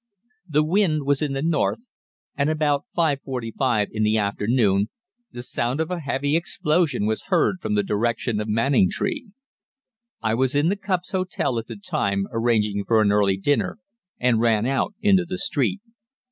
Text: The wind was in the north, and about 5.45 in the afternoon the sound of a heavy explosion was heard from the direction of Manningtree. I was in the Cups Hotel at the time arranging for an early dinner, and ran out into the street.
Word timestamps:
The 0.49 0.63
wind 0.65 1.05
was 1.05 1.21
in 1.21 1.33
the 1.33 1.43
north, 1.43 1.85
and 2.35 2.49
about 2.49 2.85
5.45 2.97 3.85
in 3.91 4.01
the 4.01 4.17
afternoon 4.17 4.89
the 5.31 5.43
sound 5.43 5.79
of 5.79 5.91
a 5.91 5.99
heavy 5.99 6.35
explosion 6.35 7.05
was 7.05 7.25
heard 7.27 7.57
from 7.61 7.75
the 7.75 7.83
direction 7.83 8.39
of 8.41 8.47
Manningtree. 8.47 9.27
I 10.19 10.33
was 10.33 10.55
in 10.55 10.69
the 10.69 10.75
Cups 10.75 11.11
Hotel 11.11 11.59
at 11.59 11.67
the 11.67 11.77
time 11.77 12.25
arranging 12.31 12.83
for 12.83 12.99
an 13.03 13.11
early 13.11 13.37
dinner, 13.37 13.77
and 14.19 14.39
ran 14.41 14.65
out 14.65 14.95
into 15.03 15.23
the 15.23 15.37
street. 15.37 15.81